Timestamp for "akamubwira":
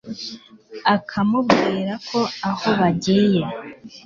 0.95-1.93